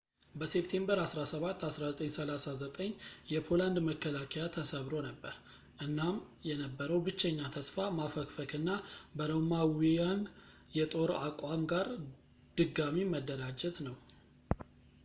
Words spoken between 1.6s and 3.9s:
1939 የፖላንድ